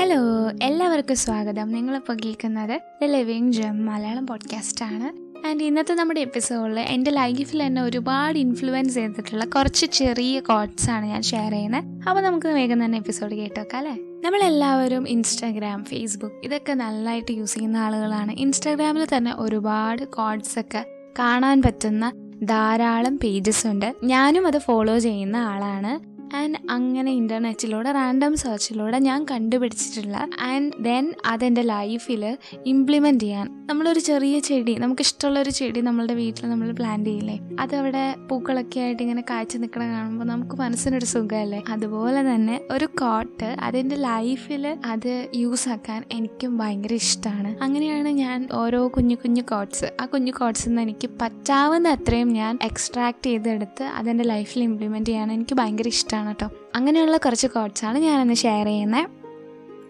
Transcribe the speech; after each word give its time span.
Hello 0.00 0.50
എല്ലാവർക്കും 0.62 1.16
സ്വാഗതം. 1.16 1.68
നിങ്ങളിപ്പോൾ 1.68 2.16
കേൾക്കുന്നത് 2.24 2.80
the 3.02 3.04
living 3.04 3.52
jam 3.52 3.86
Malayalam 3.86 4.26
podcast 4.26 4.84
ആണ്. 4.84 5.06
ആൻഡ് 5.46 5.62
ഇന്നത്തെ 5.62 5.94
നമ്മുടെ 5.94 6.20
എപ്പിസോഡിൽ 6.20 6.80
എന്റെ 6.80 7.10
ലൈഫിൽ 7.10 7.62
എന്നെ 7.62 7.82
ഒരുപാട് 7.82 8.38
ഇൻഫ്ലുവൻസ് 8.38 8.94
ചെയ്തിട്ടുള്ള 8.94 9.44
കുറച്ച് 9.44 9.86
ചെറിയ 9.86 10.40
കോട്ട്സ് 10.40 10.90
ആണ് 10.90 11.06
ഞാൻ 11.06 11.22
ഷെയർ 11.22 11.50
ചെയ്യുന്നത്. 11.50 12.08
അപ്പോൾ 12.08 12.20
നമുക്ക് 12.20 12.46
വേഗം 12.46 12.84
തന്നെ 12.84 12.98
എപ്പിസോഡ് 12.98 13.34
കേട്ടോക്കാം 13.34 13.78
അല്ലേ? 13.78 13.92
നമ്മളെല്ലാവരും 14.24 15.08
ഇൻസ്റ്റാഗ്രാം 15.08 15.84
ഫേസ്ബുക്ക് 15.84 16.36
ഇതൊക്കെ 16.44 16.72
നല്ലതായിട്ട് 16.72 17.32
യൂസ് 17.32 17.54
ചെയ്യുന്ന 17.54 17.76
ആളുകളാണ്. 17.76 18.32
ഇൻസ്റ്റാഗ്രാമിൽ 18.32 19.06
തന്നെ 19.16 19.32
ഒരുപാട് 19.36 20.04
കോഡ്സ് 20.04 20.58
ഒക്കെ 20.58 20.86
കാണാൻ 21.18 21.62
പറ്റുന്ന 21.62 22.12
ധാരാളം 22.42 23.18
പേജസ് 23.18 23.66
ഉണ്ട്. 23.66 23.94
ഞാനും 24.04 24.46
അത് 24.46 24.58
ഫോളോ 24.58 24.98
ചെയ്യുന്ന 24.98 25.36
ആളാണ്. 25.36 26.09
ആൻഡ് 26.34 26.58
അങ്ങനെ 26.70 27.12
ഇന്റർനെറ്റിലൂടെ 27.12 27.92
റാൻഡം 27.92 28.36
സെർച്ചിലൂടെ 28.36 28.98
ഞാൻ 28.98 29.26
കണ്ടുപിടിച്ചിട്ടുള്ള 29.30 30.28
ആൻഡ് 30.40 30.72
ദെൻ 30.84 31.14
അതെന്റെ 31.26 31.62
ലൈഫിൽ 31.62 32.36
ഇംപ്ലിമെന്റ് 32.66 33.24
ചെയ്യാൻ. 33.24 33.66
നമ്മളൊരു 33.66 34.00
ചെറിയ 34.00 34.38
ചെടി 34.38 34.74
നമുക്ക് 34.74 35.02
ഇഷ്ടമുള്ള 35.02 35.40
ഒരു 35.40 35.50
ചെടി 35.50 35.80
നമ്മളുടെ 35.80 36.14
വീട്ടിൽ 36.14 36.50
നമ്മൾ 36.50 36.72
പ്ലാന്റ് 36.72 37.10
ചെയ്യില്ലേ? 37.10 37.40
അതവിടെ 37.60 38.14
പൂക്കളൊക്കെ 38.30 38.80
ആയിട്ട് 38.80 39.02
ഇങ്ങനെ 39.02 39.24
കാഴ്ച 39.30 39.56
നിൽക്കണ 39.56 39.82
കാണുമ്പോൾ 39.82 40.24
നമുക്ക് 40.24 40.56
മനസ്സിനൊരു 40.56 41.04
സുഖമല്ലേ? 41.04 41.62
അതുപോലെ 41.68 42.34
തന്നെ 42.34 42.60
ഒരു 42.70 42.84
കോട്ട് 42.84 43.56
അതെന്റെ 43.60 43.96
ലൈഫിൽ 43.96 44.76
അത് 44.84 45.30
യൂസ് 45.34 45.68
ആക്കാൻ 45.68 46.04
എനിക്കും 46.12 46.58
ഭയങ്കര 46.58 46.92
ഇഷ്ടമാണ് 46.92 47.62
അങ്ങനെയാണ് 47.62 48.08
ഞാൻ 48.08 48.48
ഓരോ 48.52 48.88
കുഞ്ഞു 48.96 49.14
കുഞ്ഞു 49.14 49.42
കോട്ട്സ് 49.42 49.84
ആ 50.00 50.06
കുഞ്ഞു 50.06 50.32
കോട്ട്സ് 50.32 50.68
നിന്ന് 50.68 50.82
എനിക്ക് 50.82 51.10
പറ്റാവുന്ന 51.22 51.88
അത്രയും 51.88 52.28
ഞാൻ 52.28 52.58
എക്സ്ട്രാക്ട് 52.62 53.26
ചെയ്തെടുത്ത് 53.26 53.82
അതെന്റെ 53.82 54.24
ലൈഫിൽ 54.24 54.62
ഇംപ്ലിമെന്റ് 54.62 55.08
ചെയ്യാൻ 55.08 55.32
എനിക്ക് 55.32 55.54
ഭയങ്കര 55.54 55.86
ഇഷ്ടമാണ് 55.86 56.19
കേട്ടോ 56.26 56.50
അങ്ങനെയുള്ള 56.76 57.16
കുറച്ച് 57.16 57.46
കോട്ട്സാണ് 57.46 57.98
ഞാനിന്ന് 57.98 58.34
ഷെയർ 58.34 58.66
ചെയ്യുന്നത് 58.66 59.20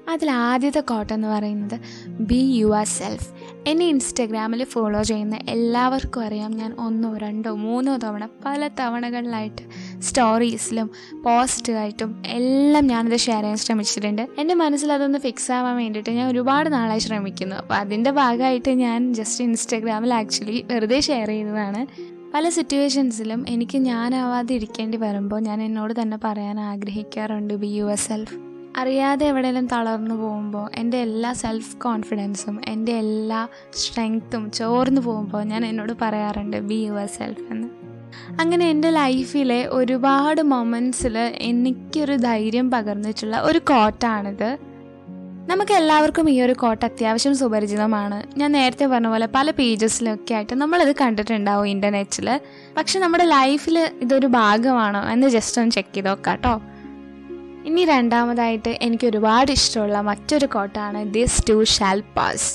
അതിൽ 0.08 0.30
ആദ്യത്തെ 0.30 0.80
കോട്ട് 0.80 1.12
എന്ന് 1.12 1.28
പറയുന്നത് 1.28 1.80
ബി 2.08 2.38
യു 2.58 2.74
ആർ 2.74 2.86
സെൽഫ് 2.86 3.26
എന്നെ 3.66 3.86
ഇൻസ്റ്റഗ്രാമിൽ 3.86 4.64
ഫോളോ 4.64 5.02
ചെയ്യുന്ന 5.02 5.38
എല്ലാവർക്കും 5.48 6.24
അറിയാം. 6.24 6.56
ഞാൻ 6.56 6.76
ഒന്നോ 6.78 7.16
രണ്ടോ 7.16 7.54
മൂന്നോ 7.54 7.96
തവണ 7.96 8.28
പല 8.46 8.68
തവണകളിലായിട്ട് 8.68 9.62
സ്റ്റോറീസിലും 10.00 10.90
പോസ്റ്റായിട്ടും 11.24 12.22
എല്ലാം 12.26 12.86
ഞാനത് 12.86 13.16
ഷെയർ 13.16 13.40
ചെയ്യാൻ 13.40 13.56
ശ്രമിച്ചിട്ടുണ്ട്. 13.56 14.28
എന്റെ 14.38 14.54
മനസ്സിൽ 14.54 14.92
അതൊന്ന് 14.92 15.18
ഫിക്സ് 15.18 15.52
ആവാൻ 15.52 15.76
വേണ്ടിയിട്ട് 15.76 16.10
ഞാൻ 16.10 16.28
ഒരുപാട് 16.28 16.72
നാളായി 16.72 16.98
ശ്രമിക്കുന്നു. 16.98 17.56
അപ്പോൾ 17.56 17.74
അതിന്റെ 17.74 18.10
ഭാഗമായിട്ട് 18.10 18.70
ഞാൻ 18.70 19.14
ജസ്റ്റ് 19.14 19.44
ഇൻസ്റ്റഗ്രാമിൽ 19.44 20.14
ആക്ച്വലി 20.14 20.64
വെറുതെ 20.66 21.00
ഷെയർ 21.00 21.28
ചെയ്തതാണ് 21.28 22.09
പല 22.34 22.48
സിറ്റുവേഷൻസിലും 22.48 23.44
എനിക്ക് 23.48 23.78
ഞാനാവാതെ 23.78 24.54
ഇരിക്കേണ്ടി 24.54 24.98
വരുമ്പോൾ 24.98 25.40
ഞാൻ 25.40 25.62
എന്നോട് 25.62 26.02
തന്നെ 26.02 26.18
പറയാൻ 26.24 26.60
ആഗ്രഹിക്കാറുണ്ട് 26.60 27.54
ബി 27.54 27.66
യു 27.66 27.84
എസ് 27.84 28.08
സെൽഫ് 28.08 28.34
അറിയാതെ 28.76 29.26
എവിടെയെങ്കിലും 29.26 29.66
തളർന്നു 29.66 30.14
പോകുമ്പോൾ 30.14 30.70
എന്റെ 30.76 30.96
എല്ലാ 30.96 31.32
സെൽഫ് 31.32 31.76
കോൺഫിഡൻസും 31.76 32.60
എന്റെ 32.68 32.92
എല്ലാ 32.92 33.48
സ്ട്രെങ്ത്തും 33.72 34.50
ചോർന്നു 34.50 35.00
പോകുമ്പോൾ 35.00 35.44
ഞാൻ 35.44 35.66
എന്നോട് 35.66 35.92
പറയാറുണ്ട് 36.02 36.56
ബി 36.60 36.74
യു 36.74 36.92
എസ് 36.92 37.18
സെൽഫ് 37.18 37.52
എന്ന്. 37.52 37.68
അങ്ങനെ 38.40 38.70
എന്റെ 38.70 38.90
ലൈഫിലെ 38.90 39.66
ഒരുപാട് 39.66 40.42
മൊമെന്റ്സിൽ 40.42 41.18
എനിക്കൊരു 41.18 42.16
ധൈര്യം 42.16 42.70
പകർന്നിട്ടുള്ള 42.70 43.36
ഒരു 43.36 43.58
കോട്ടാണിത് 43.58 44.58
നമുക്ക് 45.50 45.72
എല്ലാവർക്കും 45.72 46.30
ഈ 46.30 46.40
ഒരു 46.42 46.52
കോട്ട് 46.52 46.84
അത്യാവശ്യം 46.84 47.34
സുപരിചിതമാണ്. 47.36 48.18
ഞാൻ 48.38 48.50
നേരത്തെ 48.52 48.86
പറഞ്ഞ 48.86 49.08
പോലെ 49.08 49.26
പല 49.26 49.50
പേജസിലൊക്കെ 49.50 50.34
ആയിട്ട് 50.34 50.54
നമ്മളിത് 50.54 50.92
കണ്ടിട്ടുണ്ടാവും 51.00 51.68
ഇന്റർനെറ്റിൽ 51.68 52.28
പക്ഷെ 52.76 52.98
നമ്മുടെ 52.98 53.24
ലൈഫിൽ 53.24 53.76
ഇതൊരു 54.02 54.26
ഭാഗമാണോ 54.36 55.02
എന്ന് 55.12 55.28
ജസ്റ്റ് 55.28 55.60
ഒന്ന് 55.62 55.70
ചെക്ക് 55.70 55.94
ചെയ്ത് 55.94 56.08
നോക്കാം 56.08 56.36
കേട്ടോ 56.36 56.54
ഇനി 57.64 57.84
രണ്ടാമതായിട്ട് 57.84 58.78
എനിക്ക് 58.82 59.06
ഒരുപാട് 59.06 59.52
ഇഷ്ടമുള്ള 59.52 60.00
മറ്റൊരു 60.00 60.46
കോട്ടാണ് 60.46 61.00
ദിസ് 61.12 61.42
ടു 61.50 61.64
ഷാൽ 61.74 62.00
പാസ് 62.16 62.52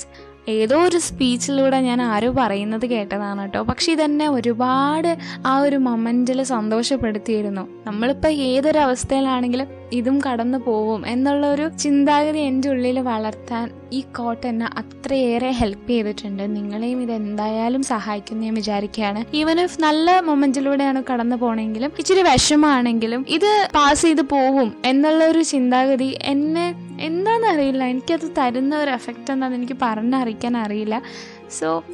ഏതോ 0.48 0.76
ഒരു 0.78 0.98
സ്പീച്ചിലൂടെ 0.98 1.80
ഞാൻ 1.80 2.02
ആരോ 2.02 2.32
പറയുന്നത് 2.32 2.86
കേട്ടതാണ് 2.86 3.40
കേട്ടോ. 3.40 3.62
പക്ഷെ 3.62 3.92
ഇതെന്നെ 3.92 4.28
ഒരുപാട് 4.28 5.18
ആ 5.46 5.58
ഒരു 5.58 5.76
മൊമെന്റിൽ 5.76 6.42
സന്തോഷപ്പെടുത്തിയിരുന്നു. 6.42 7.68
നമ്മളിപ്പോൾ 7.86 8.28
ഏതൊരു 8.28 8.78
അവസ്ഥയിലാണെങ്കിലും 8.78 9.66
ഇതും 9.92 10.20
കടന്നു 10.20 10.58
പോവും 10.58 11.06
എന്നുള്ള 11.06 11.50
ഒരു 11.50 11.68
ചിന്താഗതി 11.68 12.38
എന്റെ 12.38 12.68
ഉള്ളിൽ 12.68 12.98
വളർത്താൻ 12.98 13.70
ഈ 13.92 14.00
കോട്ട് 14.00 14.46
എന്നെ 14.46 14.66
അത്രയേറെ 14.66 15.50
ഹെൽപ്പ് 15.50 15.90
ചെയ്തിട്ടുണ്ട്. 15.90 16.56
നിങ്ങളെയും 16.56 17.02
ഇത് 17.02 17.12
എന്തായാലും 17.12 17.82
സഹായിക്കും 17.82 18.40
ഞാൻ 18.40 18.54
വിചാരിക്കുകയാണ്. 18.54 19.24
ഈവൻ 19.34 19.60
ഇഫ് 19.60 19.80
നല്ല 19.80 20.20
മൊമെന്റിലൂടെയാണ് 20.20 21.02
കടന്നു 21.12 21.36
പോണെങ്കിലും 21.36 21.92
ഇച്ചിരി 21.98 22.22
വിഷമാണെങ്കിലും 22.22 23.26
ഇത് 23.28 23.68
പാസ് 23.74 24.02
ചെയ്ത് 24.02 24.22
പോവും 24.22 24.72
എന്നുള്ള 24.84 25.24
ഒരു 25.24 25.42
ചിന്താഗതി 25.42 26.18
എന്നെ 26.22 26.85
എന്താണെന്ന് 27.00 27.48
അറിയില്ല 27.48 27.84
എനിക്കത് 27.84 28.32
തരുന്ന 28.38 28.78
ഒരു 28.78 28.90
എഫക്റ്റ് 28.90 29.32
എന്താണെന്ന് 29.32 29.56
എനിക്ക് 29.56 29.76
പറഞ്ഞറിയിക്കാൻ 29.82 30.56
അറിയില്ല. 30.56 31.02
സോ 31.50 31.84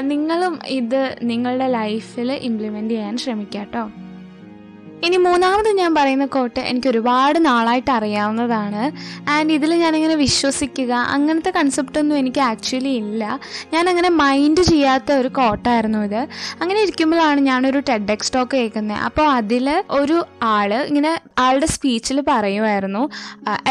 നിങ്ങളും 0.00 0.58
ഇത് 0.66 1.16
നിങ്ങളുടെ 1.22 1.66
ലൈഫിൽ 1.66 2.32
ഇംപ്ലിമെന്റ് 2.32 2.94
ചെയ്യാൻ 2.94 3.18
ശ്രമിക്കാം 3.18 3.60
കേട്ടോ 3.60 3.90
ഇനി 5.06 5.16
മൂന്നാമത് 5.16 5.68
ഞാൻ 5.78 5.94
പറയുന്ന 5.94 6.26
കോട്ട് 6.26 6.60
എനിക്ക് 6.60 6.88
ഒരുപാട് 6.88 7.46
നാളായിട്ട് 7.46 7.90
അറിയാവുന്നതാണ്. 7.90 8.82
ആൻഡ് 9.30 9.52
ഇതിൽ 9.52 9.74
ഞാനിങ്ങനെ 9.74 10.14
വിശ്വസിക്കുക 10.14 10.92
അങ്ങനത്തെ 11.14 11.50
കൺസെപ്റ്റൊന്നും 11.50 12.18
എനിക്ക് 12.18 12.40
ആക്ച്വലി 12.40 12.88
ഇല്ല. 12.88 13.40
ഞാൻ 13.72 13.88
അങ്ങനെ 13.88 14.08
മൈൻഡ് 14.08 14.62
ചെയ്യാത്ത 14.62 15.12
ഒരു 15.12 15.28
കോട്ടായിരുന്നു 15.28 15.98
ഇത്. 15.98 16.20
അങ്ങനെ 16.60 16.82
ഇരിക്കുമ്പോഴാണ് 16.82 17.40
ഞാനൊരു 17.40 17.82
ടെഡ് 17.88 18.12
എക്സ് 18.12 18.34
ടോക്ക് 18.34 18.56
കേൾക്കുന്നത് 18.56 18.98
അപ്പോൾ 18.98 19.28
അതിൽ 19.28 19.82
ഒരു 19.90 20.24
ആൾ 20.42 20.74
ഇങ്ങനെ 20.74 21.20
ആളുടെ 21.38 21.66
സ്പീച്ചിൽ 21.66 22.20
പറയുമായിരുന്നു 22.28 23.08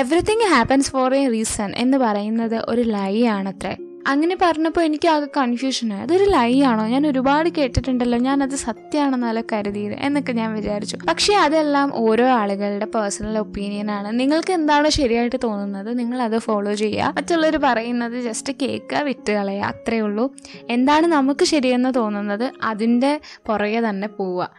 everything 0.01 0.49
happens 0.55 0.91
for 0.91 1.15
a 1.15 1.27
reason 1.27 1.71
എന്ന് 1.77 1.97
പറയുന്നത് 1.97 2.57
ഒരു 2.67 2.81
ലൈ 2.81 3.23
ആണത്രേ. 3.27 3.75
അങ്ങനെ 4.07 4.37
പറഞ്ഞപ്പോൾ 4.41 4.81
എനിക്ക് 4.81 5.07
ആകെ 5.07 5.25
കൺഫ്യൂഷൻ 5.25 5.49
കൺഫ്യൂഷനായി 5.49 6.01
അതൊരു 6.01 6.23
ലൈ 6.23 6.61
ആണോ? 6.61 6.87
ഞാൻ 6.87 7.07
ഒരുപാട് 7.07 7.49
കേട്ടിട്ടുണ്ടല്ലോ. 7.49 8.19
ഞാൻ 8.19 8.43
അത് 8.43 8.55
സത്യമാണെന്നല്ല 8.55 9.43
കരുതിയത് 9.53 9.93
എന്നൊക്കെ 9.93 10.33
ഞാൻ 10.33 10.53
വിചാരിച്ചു. 10.53 10.97
പക്ഷേ 11.07 11.33
അതെല്ലാം 11.33 11.91
ഓരോ 11.95 12.27
ആളുകളുടെ 12.27 12.85
പേഴ്സണൽ 12.85 13.37
ഒപ്പീനിയൻ 13.37 13.91
ആണ്. 13.91 14.19
നിങ്ങൾക്ക് 14.19 14.53
എന്താണോ 14.53 14.89
ശരിയായിട്ട് 14.89 15.35
തോന്നുന്നത്? 15.43 15.99
നിങ്ങൾ 15.99 16.21
അത് 16.21 16.37
ഫോളോ 16.37 16.73
ചെയ്യുക. 16.73 17.13
മറ്റുള്ളവർ 17.17 17.57
പറയുന്നത് 17.63 18.21
ജസ്റ്റ് 18.21 18.53
കേൾക്കുക 18.61 18.97
വിറ്റ് 18.97 19.31
കളയുക. 19.31 19.63
അത്രേ 19.63 19.99
ഉള്ളൂ. 19.99 20.35
എന്താണ് 20.69 21.07
നമുക്ക് 21.07 21.45
ശരിയെന്ന് 21.45 21.93
തോന്നുന്നത്? 21.93 22.51
അതിന്റെ 22.63 23.19
പുറകെ 23.45 23.79
തന്നെ 23.89 24.07
പോവുക. 24.07 24.49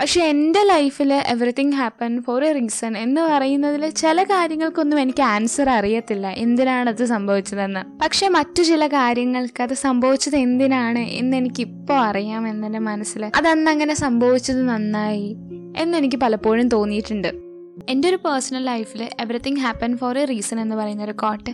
പക്ഷെ 0.00 0.20
എന്റെ 0.20 0.62
ലൈഫിൽ 0.62 1.14
everything 1.14 1.72
happen 1.72 2.22
for 2.22 2.44
a 2.44 2.52
reason 2.52 2.96
എന്ന് 2.96 3.20
പറയുന്നതിൽ 3.20 3.90
ചില 3.90 4.22
കാര്യങ്ങൾക്കൊന്നും 4.22 5.00
എനിക്ക് 5.00 5.22
ആൻസർ 5.22 5.70
അറിയത്തില്ല. 5.70 6.26
എന്തിനാണത് 6.26 7.04
സംഭവിച്ചതെന്ന്. 7.04 7.98
പക്ഷെ 7.98 8.28
മറ്റു 8.28 8.62
ചില 8.62 8.86
കാര്യങ്ങൾക്ക് 8.86 9.62
അത് 9.62 9.74
സംഭവിച്ചത് 9.74 10.36
എന്തിനാണ് 10.36 10.98
എന്ന് 10.98 11.36
എനിക്ക് 11.36 11.60
ഇപ്പോൾ 11.60 12.00
അറിയാം 12.00 12.48
എന്നെ 12.48 12.78
മനസ്സിൽ 12.78 13.24
അതന്നങ്ങനെ 13.24 13.94
സംഭവിച്ചത് 13.94 14.68
നന്നായി 14.68 15.36
എന്നെനിക്ക് 15.76 16.16
പലപ്പോഴും 16.16 16.68
തോന്നിയിട്ടുണ്ട്. 16.68 17.49
എന്റെ 17.88 18.08
ഒരു 18.08 18.16
പേഴ്സണൽ 18.16 18.64
ലൈഫിൽ 18.64 19.02
everything 19.20 19.60
happen 19.60 19.96
for 19.96 20.18
a 20.18 20.24
reason 20.24 20.60
എന്ന് 20.60 20.76
പറയുന്ന 20.76 21.04
ഒരു 21.04 21.12
കോട്ട് 21.12 21.50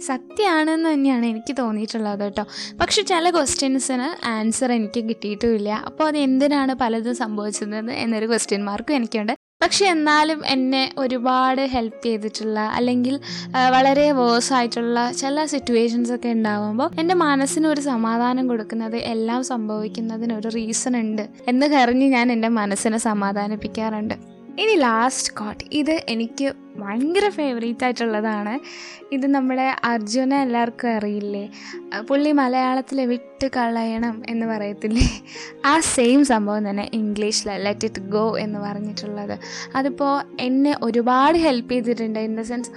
സത്യമാണെന്ന് 0.00 0.92
തന്നെയാണ് 0.92 1.26
എനിക്ക് 1.26 1.56
തോന്നിയിട്ടുള്ളത് 1.58 2.24
കേട്ടോ. 2.24 2.44
പക്ഷെ 2.80 3.02
ചില 3.02 3.30
ക്വസ്റ്റ്യൻസിന് 3.30 4.26
ആൻസർ 4.26 4.72
എനിക്ക് 4.72 5.04
കിട്ടിയിട്ടുമില്ല. 5.08 5.82
അപ്പോൾ 5.86 6.08
അത് 6.08 6.18
എന്തിനാണ് 6.18 6.74
പലതും 6.74 7.16
സംഭവിച്ചത് 7.16 7.90
എന്നൊരു 7.90 8.26
ക്വസ്റ്റ്യൻ 8.26 8.64
മാർക്കും 8.64 8.94
എനിക്കുണ്ട്. 8.94 9.32
പക്ഷെ 9.62 9.86
എന്നാലും 9.86 10.46
എന്നെ 10.46 10.94
ഒരുപാട് 10.98 11.60
ഹെൽപ്പ് 11.60 12.02
ചെയ്തിട്ടുള്ള 12.02 12.60
അല്ലെങ്കിൽ 12.60 13.20
വളരെ 13.70 14.12
വേഴ്സ് 14.12 14.52
ആയിട്ടുള്ള 14.52 15.12
ചില 15.12 15.44
സിറ്റുവേഷൻസ് 15.44 16.12
ഒക്കെ 16.12 16.28
ഉണ്ടാകുമ്പോൾ 16.28 16.90
എന്റെ 17.00 17.14
മനസ്സിന് 17.14 17.66
ഒരു 17.66 17.80
സമാധാനം 17.80 18.48
കൊടുക്കുന്നത് 18.48 18.96
എല്ലാം 18.96 19.44
സംഭവിക്കുന്നതിന് 19.44 20.32
ഒരു 20.32 20.48
റീസൺ 20.48 20.96
ഉണ്ട് 20.96 21.28
എന്ന് 21.48 21.66
കറിഞ്ഞ് 21.66 22.06
ഞാൻ 22.06 22.32
എന്റെ 22.32 22.48
മനസ്സിനെ 22.48 22.98
സമാധാനിപ്പിക്കാറുണ്ട്. 22.98 24.29
ഇനി 24.62 24.74
ലാസ്റ്റ് 24.86 25.32
കോട്ട് 25.38 25.64
ഇത് 25.72 25.94
എനിക്ക് 26.08 26.48
ഭയങ്കര 26.80 27.26
ഫേവറേറ്റ് 27.28 27.84
ആയിട്ടുള്ളതാണ്. 27.84 28.52
ഇത് 29.12 29.26
നമ്മുടെ 29.34 29.64
അർജുന 29.84 30.34
എല്ലാവർക്കും 30.44 30.88
അറിയില്ലേ? 30.96 31.42
പുള്ളി 32.08 32.32
മലയാളത്തിൽ 32.40 32.98
വിട്ട് 33.12 33.46
കളയണം 33.56 34.22
എന്ന് 34.28 34.46
പറയത്തില്ലേ? 34.46 35.06
ആ 35.70 35.72
സെയിം 35.80 36.20
സംഭവം 36.24 36.62
തന്നെ 36.68 36.84
ഇംഗ്ലീഷിൽ 36.92 37.48
ലെറ്റ് 37.66 37.86
ഇറ്റ് 37.88 38.02
ഗോ 38.14 38.24
എന്ന് 38.38 38.58
പറഞ്ഞിട്ടുള്ളത്. 38.58 39.34
അതിപ്പോൾ 39.76 40.12
എന്നെ 40.40 40.74
ഒരുപാട് 40.82 41.38
ഹെൽപ്പ് 41.38 41.72
ചെയ്തിട്ടുണ്ട് 41.72 42.18
ഇൻ 42.18 42.34
ദ 42.36 42.44
സെൻസ് 42.50 42.72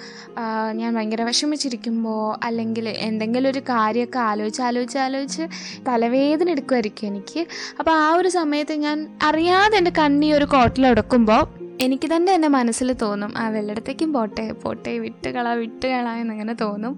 ഞാൻ 0.79 0.89
ഭയങ്കര 0.95 1.21
വിഷമിച്ചിരിക്കുമ്പോൾ 1.21 2.23
അല്ലെങ്കിൽ 2.45 2.89
എന്തെങ്കിലും 3.09 3.49
ഒരു 3.49 3.59
കാര്യമൊക്കെ 3.59 4.19
ആലോചിച്ച് 4.19 4.61
ആലോചിച്ച് 4.61 4.97
ആലോചിച്ച് 4.97 5.43
തലവേദന 5.89 6.49
എടുക്കുമായിരിക്കും 6.49 7.07
എനിക്ക്. 7.07 7.43
അപ്പോൾ 7.79 7.91
ആ 7.91 8.07
ഒരു 8.15 8.27
സമയത്ത് 8.39 8.73
ഞാൻ 8.87 8.99
അറിയാതെ 9.21 9.77
എന്റെ 9.77 9.93
കണ്ണി 9.99 10.29
ഒരു 10.33 10.45
കോട്ടിലൊടുക്കുമ്പോൾ 10.45 11.62
എനിക്ക് 11.83 12.07
തന്നെ 12.15 12.33
എന്റെ 12.33 12.47
മനസ്സിൽ 12.47 12.93
തോന്നും 12.93 13.37
ആ 13.37 13.49
വെള്ളിടത്തേക്കും 13.49 14.13
പോട്ടെ 14.13 14.51
പോട്ടെ 14.51 14.99
വിട്ടുകള 14.99 15.53
വിട്ടുകള 15.53 16.09
എന്നങ്ങനെ 16.09 16.53
തോന്നും. 16.53 16.93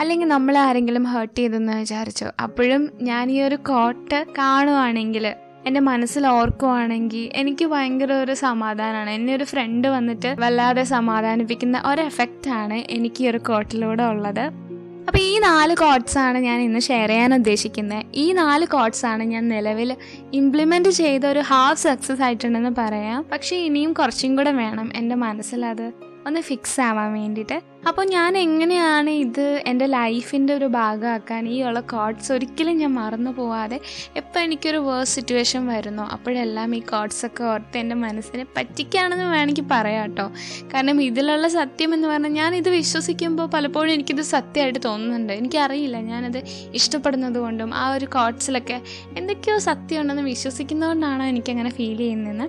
അല്ലെങ്കിൽ 0.00 0.28
നമ്മൾ 0.28 0.58
ആരെങ്കിലും 0.58 1.04
ഹേർട്ട് 1.04 1.38
ചെയ്തെന്ന് 1.38 1.72
വിചാരിച്ചോ. 1.72 2.28
അപ്പോഴും 2.42 2.90
ഞാൻ 3.02 3.30
ഈ 3.30 3.40
ഒരു 3.40 3.56
കോട്ട് 3.56 4.26
കാണുവാണെങ്കിൽ 4.38 5.26
എന്റെ 5.66 5.80
മനസ്സിൽ 5.80 6.26
ഓർക്കുവാണെങ്കിൽ 6.26 7.30
എനിക്ക് 7.34 7.64
ഭയങ്കര 7.64 8.12
ഒരു 8.12 8.34
സമാധാനമാണ്. 8.34 9.10
എന്നെ 9.10 9.34
ഒരു 9.34 9.44
ഫ്രണ്ട് 9.44 9.88
വന്നിട്ട് 9.88 10.36
വല്ലാതെ 10.38 10.82
സമാധാനിപ്പിക്കുന്ന 10.82 11.82
ഒരു 11.86 12.00
എഫക്റ്റാണ് 12.00 12.74
എനിക്ക് 12.74 13.22
ഈ 13.24 13.28
ഒരു 13.28 13.38
കോട്ടിലൂടെ 13.38 14.02
ഉള്ളത്. 14.02 14.69
അപ്പോൾ 15.10 15.22
ഈ 15.22 15.38
നാല് 15.38 15.76
കോഡ്സ് 15.76 16.18
ആണ് 16.18 16.38
ഞാൻ 16.38 16.60
ഇന്ന് 16.60 16.80
ഷെയർ 16.80 17.08
ചെയ്യാൻ 17.08 17.34
ഉദ്ദേശിക്കുന്നത് 17.34 18.04
ഈ 18.14 18.32
നാല് 18.32 18.66
കോഡ്സ് 18.66 19.06
ആണ് 19.06 19.22
ഞാൻ 19.22 19.48
നിലവിൽ 19.48 19.96
ഇംപ്ലിമെന്റ് 20.32 20.88
ചെയ്ത 20.88 21.24
ഒരു 21.24 21.38
ഹാഫ് 21.38 21.82
സക്സസ് 21.82 22.22
ആയിട്ടുണ്ടെന്ന് 22.22 22.70
പറയാം. 22.78 23.24
പക്ഷേ 23.32 23.56
ഇനിയും 23.56 23.92
കുറച്ചും 23.92 24.36
കൂടെ 24.36 24.52
വേണം. 24.52 24.92
എന്റെ 24.94 25.14
മനസ്സിലത് 25.14 26.09
ഒന്ന് 26.26 26.40
ഫിക്സ് 26.40 26.80
ആവാൻ 26.80 27.12
വേണ്ടിയിട്ട് 27.12 27.62
അപ്പോൾ 27.88 28.06
ഞാൻ 28.06 28.38
എങ്ങനെയാണ് 28.38 29.10
ഇത് 29.10 29.62
എന്റെ 29.66 29.86
ലൈഫിന്റെ 29.86 30.54
ഒരു 30.54 30.64
ഭാഗമാക്കാൻ 30.64 31.48
ഈ 31.48 31.62
ഉള്ള 31.62 31.80
കോഡ്സ് 31.80 32.32
ഒരിക്കലും 32.32 32.76
ഞാൻ 32.76 32.94
മറന്നു 32.94 33.30
പോവാതെ 33.30 33.80
എപ്പോൾ 34.16 34.40
എനിക്കൊരു 34.40 34.76
വേഴ്സ് 34.76 35.14
സിറ്റുവേഷൻ 35.14 35.66
വരുന്നോ 35.66 36.04
അപ്പോഴെല്ലാം 36.04 36.74
ഈ 36.76 36.80
കോഡ്സൊക്കെ 36.80 37.44
ഓർത്ത് 37.44 37.78
എന്റെ 37.78 37.94
മനസ്സിനെ 37.94 38.46
പറ്റിക്കുകയാണെന്ന് 38.56 39.24
വേണമെങ്കിൽ 39.24 39.64
പറയാം 39.70 40.10
കേട്ടോ. 40.10 40.30
കാരണം 40.74 41.02
ഇതിലുള്ള 41.02 41.48
സത്യം 41.48 41.94
എന്ന് 41.94 42.08
പറഞ്ഞാൽ 42.08 42.30
ഞാൻ 42.30 42.56
ഇത് 42.56 42.68
വിശ്വസിക്കുമ്പോൾ 42.68 43.46
പലപ്പോഴും 43.46 43.92
എനിക്കിത് 43.92 44.22
സത്യമായിട്ട് 44.22 44.78
തോന്നുന്നുണ്ട്. 44.84 45.32
എനിക്കറിയില്ല 45.32 46.00
ഞാനത് 46.00 46.42
ഇഷ്ടപ്പെടുന്നത് 46.74 47.38
കൊണ്ടും 47.38 47.74
ആ 47.74 47.92
ഒരു 47.92 48.06
കോഡ്സിലൊക്കെ 48.06 48.80
എന്തൊക്കെയോ 49.16 49.58
സത്യമുണ്ടെന്ന് 49.58 50.22
വിശ്വസിക്കുന്നതുകൊണ്ടാണോ 50.22 51.24
എനിക്കങ്ങനെ 51.24 51.70
ഫീൽ 51.70 51.96
ചെയ്യുന്നതെന്ന് 51.96 52.48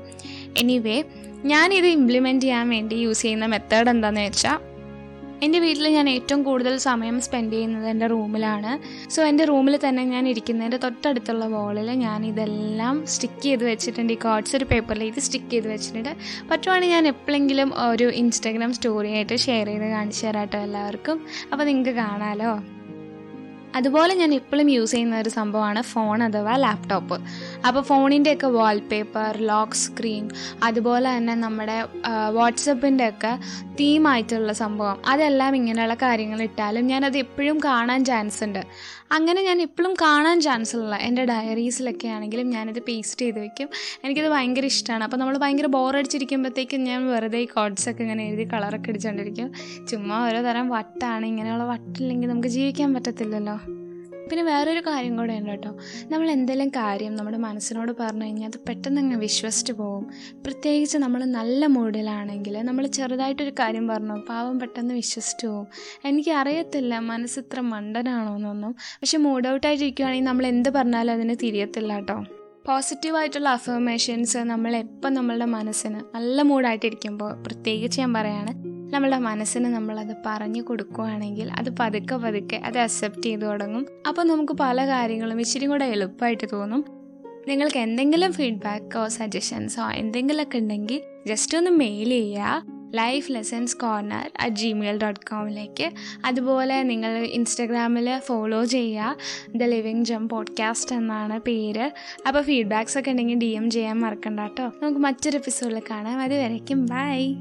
എനിവേ 0.60 1.04
ഞാനിത് 1.46 1.88
ഇംപ്ലിമെന്റ് 1.88 2.46
ചെയ്യാൻ 2.46 2.70
വേണ്ടി 2.70 2.96
യൂസ് 2.96 3.22
ചെയ്യുന്ന 3.22 3.46
മെത്തേഡ് 3.46 3.90
എന്താണെന്ന് 3.90 4.26
വെച്ചാൽ 4.28 4.58
എന്റെ 5.46 5.60
വീട്ടിൽ 5.60 5.88
ഞാൻ 5.88 6.10
ഏറ്റവും 6.10 6.44
കൂടുതൽ 6.44 6.78
സമയം 6.78 7.22
സ്പെൻഡ് 7.22 7.54
ചെയ്യുന്നത് 7.54 7.88
എന്റെ 7.90 8.08
റൂമിലാണ് 8.08 8.72
സോ 9.10 9.24
എന്റെ 9.24 9.46
റൂമിൽ 9.46 9.78
തന്നെ 9.86 10.04
ഞാൻ 10.04 10.28
ഇരിക്കുന്നതിന്റെ 10.28 10.78
തൊട്ടടുത്തുള്ള 10.78 11.46
വോളിൽ 11.46 11.92
ഞാൻ 12.04 12.26
ഇതെല്ലാം 12.26 13.08
സ്റ്റിക്ക് 13.08 13.42
ചെയ്ത് 13.44 13.64
വെച്ചിട്ടുണ്ട്. 13.64 14.14
ഈ 14.14 14.18
കാർഡ്സ് 14.26 14.56
ഒരു 14.56 14.66
പേപ്പറിൽ 14.66 15.04
ഇത് 15.04 15.20
സ്റ്റിക്ക് 15.20 15.50
ചെയ്ത് 15.50 15.68
വെച്ചിട്ടുണ്ട്. 15.68 16.12
പറ്റുവാണെങ്കിൽ 16.52 16.96
ഞാൻ 16.96 17.08
എപ്പോഴെങ്കിലും 17.08 17.74
ഒരു 17.90 18.10
ഇൻസ്റ്റാഗ്രാം 18.10 18.74
സ്റ്റോറി 18.74 19.12
ആയിട്ട് 19.14 19.36
ഷെയർ 19.38 19.68
ചെയ്ത് 19.68 19.88
കാണിച്ചു 19.92 20.28
തരാട്ടോ 20.28 20.58
എല്ലാവർക്കും. 20.58 21.28
അപ്പോൾ 21.54 21.64
നിങ്ങൾക്ക് 21.64 21.90
കാണാമല്ലോ 22.04 22.81
അതുപോലെ 23.76 24.14
ഞാൻ 24.14 24.34
ഇപ്പോഴും 24.34 24.70
യൂസ് 24.70 24.92
ചെയ്യുന്ന 24.92 25.20
ഒരു 25.20 25.30
സംഭവമാണ് 25.30 25.82
ഫോൺ 25.82 26.24
അഥവാ 26.24 26.56
ലാപ്ടോപ്പ് 26.58 27.18
അപ്പോൾ 27.68 27.82
ഫോണിന്റെയൊക്കെ 27.82 28.48
വാൾപേപ്പർ 28.48 29.38
ലോക്ക് 29.38 29.74
സ്ക്രീൻ 29.74 30.30
അതുപോലെ 30.64 31.18
തന്നെ 31.18 31.36
നമ്മുടെ 31.36 31.88
വാട്സപ്പിന്റെ 32.30 33.10
ഒക്കെ 33.10 33.40
തീമായിട്ടുള്ള 33.80 34.54
സംഭവം. 34.54 34.98
അതെല്ലാം 35.06 35.56
ഇങ്ങനെയുള്ള 35.56 35.94
കാര്യങ്ങൾ 35.94 36.42
ഇട്ടാലും 36.42 36.88
ഞാനത് 36.88 37.18
എപ്പോഴും 37.18 37.58
കാണാൻ 37.66 38.06
ചാൻസ് 38.06 38.44
ഉണ്ട്. 38.44 38.64
അങ്ങനെ 39.12 39.42
ഞാൻ 39.42 39.62
ഇപ്പോഴും 39.62 39.94
കാണാൻ 40.02 40.42
ചാൻസ് 40.42 40.76
ഉള്ള 40.76 40.96
എന്റെ 40.96 41.26
ഡയറീസിലൊക്കെ 41.26 42.08
ആണെങ്കിലും 42.08 42.50
ഞാനിത് 42.50 42.80
പേസ്റ്റ് 42.80 43.22
ചെയ്ത് 43.22 43.40
വെക്കും. 43.40 43.70
എനിക്കത് 44.04 44.30
ഭയങ്കര 44.30 44.66
ഇഷ്ടമാണ് 44.66 45.04
അപ്പോൾ 45.04 45.18
നമ്മൾ 45.18 45.38
ഭയങ്കര 45.38 45.66
ബോറടിച്ചിരിക്കുമ്പോഴത്തേക്കും 45.66 46.84
ഞാൻ 46.84 47.08
വെറുതെ 47.14 47.38
ഈ 47.38 47.46
കോഡ്സൊക്കെ 47.46 48.04
ഇങ്ങനെ 48.04 48.28
എഴുതി 48.28 48.46
കളറൊക്കെ 48.54 48.90
അടിച്ചുകൊണ്ടിരിക്കും 48.90 49.54
ചുമ്മാ 49.88 50.28
ഓരോ 50.28 50.42
തരം 50.42 50.70
വട്ടാണ്. 50.70 51.26
ഇങ്ങനെയുള്ള 51.26 51.64
വട്ടില്ലെങ്കിൽ 51.64 52.30
നമുക്ക് 52.30 52.48
ജീവിക്കാൻ 52.48 52.94
പറ്റത്തില്ലല്ലോ. 52.94 53.58
പിന്നെ 54.32 54.44
വേറൊരു 54.44 54.80
കാര്യം 54.80 55.18
കൂടെ 55.18 55.34
ഉണ്ട് 55.34 55.52
കേട്ടോ. 55.52 55.72
നമ്മൾ 56.12 56.32
എന്തെങ്കിലും 56.32 56.70
കാര്യം 56.70 57.16
നമ്മുടെ 57.16 57.38
മനസ്സിനോട് 57.38 57.92
പറഞ്ഞു 58.00 58.24
കഴിഞ്ഞാൽ 58.24 58.48
അത് 58.48 58.60
പെട്ടെന്ന് 58.68 59.02
അങ്ങ് 59.02 59.18
വിശ്വസിച്ച് 59.18 59.74
പോകും 59.74 60.06
പ്രത്യേകിച്ച് 60.46 60.98
നമ്മൾ 60.98 61.24
നല്ല 61.26 61.66
മൂഡിലാണെങ്കിൽ 61.68 62.62
നമ്മൾ 62.62 62.88
ചെറുതായിട്ടൊരു 62.88 63.54
കാര്യം 63.60 63.88
പറഞ്ഞു 63.88 64.16
പാവം 64.30 64.60
പെട്ടെന്ന് 64.60 64.94
വിശ്വസിച്ച് 64.94 65.48
പോകും 65.48 65.68
എനിക്ക് 66.06 66.32
അറിയത്തില്ല 66.32 67.00
മനസ്സ് 67.00 67.40
ഇത്ര 67.40 67.60
മണ്ടനാണോ 67.60 68.36
എന്നൊന്നും. 68.36 68.74
പക്ഷെ 69.02 69.18
മൂഡ് 69.18 69.48
ഔട്ടായിട്ടിരിക്കുകയാണെങ്കിൽ 69.48 70.26
നമ്മൾ 70.26 70.48
എന്ത് 70.48 70.70
പറഞ്ഞാലും 70.70 71.14
അതിന് 71.14 71.36
തിരിയത്തില്ല 71.44 71.94
കേട്ടോ. 71.96 72.18
പോസിറ്റീവായിട്ടുള്ള 72.68 73.50
അഫർമേഷൻസ് 73.50 74.38
നമ്മൾ 74.38 74.76
എപ്പം 74.76 75.14
നമ്മളുടെ 75.14 75.46
മനസ്സിന് 75.46 76.00
നല്ല 76.16 76.42
മൂഡായിട്ടിരിക്കുമ്പോൾ 76.42 77.34
പ്രത്യേകിച്ച് 77.46 78.00
ഞാൻ 78.02 78.14
പറയാണ് 78.14 78.52
നമ്മളുടെ 78.92 79.18
മനസ്സിന് 79.18 79.66
നമ്മളത് 79.66 80.16
പറഞ്ഞു 80.26 80.62
കൊടുക്കുകയാണെങ്കിൽ 80.62 81.52
അത് 81.52 81.70
പതുക്കെ 81.80 82.16
പതുക്കെ 82.16 82.56
അത് 82.56 82.78
അക്സെപ്റ്റ് 82.78 83.24
ചെയ്തു 83.24 83.42
തുടങ്ങും. 83.42 83.86
അപ്പോൾ 84.08 84.24
നമുക്ക് 84.24 84.54
പല 84.54 84.88
കാര്യങ്ങളും 84.88 85.40
ഇച്ചിരി 85.40 85.66
കൂടെ 85.66 85.86
എളുപ്പമായിട്ട് 85.86 86.48
തോന്നും. 86.54 86.86
നിങ്ങൾക്ക് 87.48 87.78
എന്തെങ്കിലും 87.78 88.34
ഫീഡ്ബാക്കോ 88.34 89.08
സജഷൻസോ 89.08 89.92
എന്തെങ്കിലുമൊക്കെ 89.92 90.58
ഉണ്ടെങ്കിൽ 90.58 91.02
ജസ്റ്റ് 91.28 91.58
ഒന്ന് 91.58 91.72
മെയിൽ 91.72 92.10
ചെയ്യുക. 92.10 92.64
Life 92.96 93.32
lessons 93.32 93.78
corner 93.78 94.32
at 94.40 94.56
Gmail 94.56 94.98
dot 94.98 95.20
കോമിലേക്ക് 95.20 95.92
അതുപോലെ 96.26 96.84
നിങ്ങൾ 96.84 97.18
ഇൻസ്റ്റഗ്രാമിൽ 97.18 98.20
ഫോളോ 98.20 98.66
ചെയ്യുക. 98.66 99.16
ദ 99.56 99.64
ലിവിങ് 99.64 100.06
ജം 100.06 100.30
പോഡ്കാസ്റ്റ് 100.30 100.96
എന്നാണ് 100.96 101.40
പേര്. 101.40 101.92
അപ്പോൾ 102.28 102.42
ഫീഡ്ബാക്സ് 102.42 103.00
ഒക്കെ 103.00 103.12
ഉണ്ടെങ്കിൽ 103.12 103.38
ഡി 103.38 103.46
എം 103.46 103.70
ചെയ്യാൻ 103.70 104.00
മറക്കണ്ട 104.00 104.40
കേട്ടോ. 104.40 104.72
നമുക്ക് 104.84 105.00
മറ്റൊരു 105.00 105.38
എപ്പിസോഡിൽ 105.38 105.82
കാണാം. 105.92 106.20
അതുവരയ്ക്കും 106.20 106.86
ബൈ 106.86 107.36